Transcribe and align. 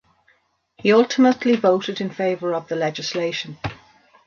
He 0.77 0.91
ultimately 0.93 1.55
voted 1.55 2.01
in 2.01 2.09
favor 2.09 2.55
of 2.55 2.67
the 2.67 2.75
legislation. 2.75 3.59